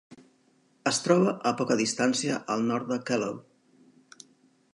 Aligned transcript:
Es 0.91 0.99
troba 1.07 1.35
a 1.49 1.53
poca 1.61 1.77
distància 1.83 2.39
al 2.55 2.67
nord 2.73 2.91
de 2.95 2.99
Kelloe. 3.11 4.29